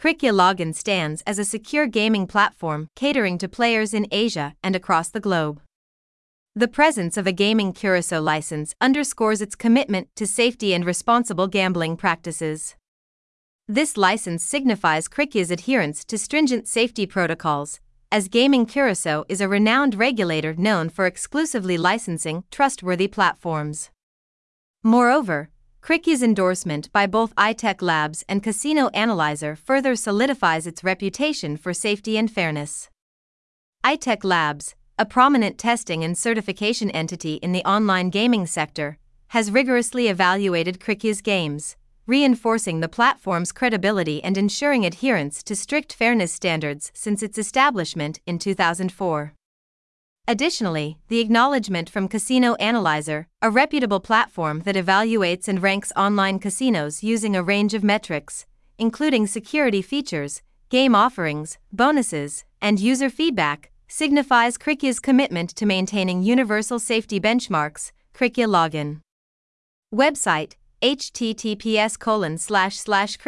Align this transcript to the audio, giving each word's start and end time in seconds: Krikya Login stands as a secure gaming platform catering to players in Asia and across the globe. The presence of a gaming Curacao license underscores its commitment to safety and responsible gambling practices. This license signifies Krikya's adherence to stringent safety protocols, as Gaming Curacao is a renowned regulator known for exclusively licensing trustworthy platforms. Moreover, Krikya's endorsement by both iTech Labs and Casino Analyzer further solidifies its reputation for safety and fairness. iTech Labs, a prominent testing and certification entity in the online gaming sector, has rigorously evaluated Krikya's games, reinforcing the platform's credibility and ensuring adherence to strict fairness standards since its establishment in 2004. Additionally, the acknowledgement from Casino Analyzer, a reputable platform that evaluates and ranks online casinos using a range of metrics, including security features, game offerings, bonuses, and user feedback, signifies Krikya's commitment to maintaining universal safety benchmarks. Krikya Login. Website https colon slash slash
Krikya 0.00 0.32
Login 0.32 0.74
stands 0.74 1.22
as 1.26 1.38
a 1.38 1.44
secure 1.44 1.86
gaming 1.86 2.26
platform 2.26 2.88
catering 2.96 3.36
to 3.36 3.46
players 3.46 3.92
in 3.92 4.06
Asia 4.10 4.54
and 4.62 4.74
across 4.74 5.10
the 5.10 5.20
globe. 5.20 5.60
The 6.54 6.68
presence 6.68 7.18
of 7.18 7.26
a 7.26 7.32
gaming 7.32 7.74
Curacao 7.74 8.22
license 8.22 8.74
underscores 8.80 9.42
its 9.42 9.54
commitment 9.54 10.08
to 10.16 10.26
safety 10.26 10.72
and 10.72 10.86
responsible 10.86 11.48
gambling 11.48 11.98
practices. 11.98 12.76
This 13.68 13.98
license 13.98 14.42
signifies 14.42 15.06
Krikya's 15.06 15.50
adherence 15.50 16.02
to 16.06 16.16
stringent 16.16 16.66
safety 16.66 17.04
protocols, 17.04 17.78
as 18.10 18.28
Gaming 18.28 18.64
Curacao 18.64 19.24
is 19.28 19.42
a 19.42 19.48
renowned 19.48 19.96
regulator 19.96 20.54
known 20.54 20.88
for 20.88 21.04
exclusively 21.04 21.76
licensing 21.76 22.44
trustworthy 22.50 23.06
platforms. 23.06 23.90
Moreover, 24.82 25.50
Krikya's 25.82 26.22
endorsement 26.22 26.92
by 26.92 27.06
both 27.06 27.34
iTech 27.36 27.80
Labs 27.80 28.22
and 28.28 28.42
Casino 28.42 28.88
Analyzer 28.88 29.56
further 29.56 29.96
solidifies 29.96 30.66
its 30.66 30.84
reputation 30.84 31.56
for 31.56 31.72
safety 31.72 32.18
and 32.18 32.30
fairness. 32.30 32.90
iTech 33.82 34.22
Labs, 34.22 34.74
a 34.98 35.06
prominent 35.06 35.56
testing 35.56 36.04
and 36.04 36.16
certification 36.16 36.90
entity 36.90 37.34
in 37.36 37.52
the 37.52 37.64
online 37.64 38.10
gaming 38.10 38.46
sector, 38.46 38.98
has 39.28 39.50
rigorously 39.50 40.08
evaluated 40.08 40.80
Krikya's 40.80 41.22
games, 41.22 41.76
reinforcing 42.06 42.80
the 42.80 42.88
platform's 42.88 43.50
credibility 43.50 44.22
and 44.22 44.36
ensuring 44.36 44.84
adherence 44.84 45.42
to 45.44 45.56
strict 45.56 45.94
fairness 45.94 46.32
standards 46.32 46.92
since 46.94 47.22
its 47.22 47.38
establishment 47.38 48.20
in 48.26 48.38
2004. 48.38 49.34
Additionally, 50.30 50.96
the 51.08 51.18
acknowledgement 51.18 51.90
from 51.90 52.06
Casino 52.06 52.54
Analyzer, 52.60 53.26
a 53.42 53.50
reputable 53.50 53.98
platform 53.98 54.60
that 54.60 54.76
evaluates 54.76 55.48
and 55.48 55.60
ranks 55.60 55.92
online 55.96 56.38
casinos 56.38 57.02
using 57.02 57.34
a 57.34 57.42
range 57.42 57.74
of 57.74 57.82
metrics, 57.82 58.46
including 58.78 59.26
security 59.26 59.82
features, 59.82 60.40
game 60.68 60.94
offerings, 60.94 61.58
bonuses, 61.72 62.44
and 62.62 62.78
user 62.78 63.10
feedback, 63.10 63.72
signifies 63.88 64.56
Krikya's 64.56 65.00
commitment 65.00 65.50
to 65.56 65.66
maintaining 65.66 66.22
universal 66.22 66.78
safety 66.78 67.18
benchmarks. 67.18 67.90
Krikya 68.14 68.46
Login. 68.46 69.00
Website 69.92 70.52
https 70.80 71.98
colon 71.98 72.38
slash 72.38 72.78
slash 72.78 73.18